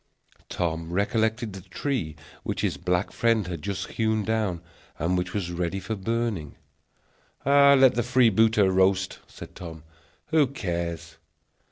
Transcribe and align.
Tom 0.49 0.91
recollected 0.91 1.53
the 1.53 1.61
tree 1.61 2.15
which 2.41 2.61
his 2.61 2.75
black 2.75 3.11
friend 3.11 3.45
had 3.45 3.61
just 3.61 3.85
hewn 3.87 4.23
down, 4.23 4.59
and 4.97 5.15
which 5.15 5.31
was 5.31 5.51
ready 5.51 5.79
for 5.79 5.93
burning. 5.95 6.55
"Let 7.45 7.93
the 7.93 8.01
freebooter 8.01 8.71
roast," 8.71 9.19
said 9.27 9.53
Tom; 9.53 9.83
"who 10.29 10.47
cares!" 10.47 11.17